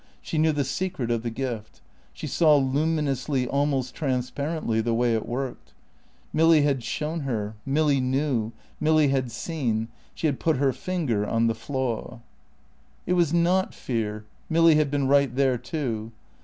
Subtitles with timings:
[0.19, 1.79] She knew the secret of the gift.
[2.11, 5.73] She saw luminously, almost transparently, the way it worked.
[6.33, 7.53] Milly had shown her.
[7.67, 12.21] Milly knew; Milly had seen; she had put her finger on the flaw.
[13.05, 16.11] It was not fear, Milly had been right there too.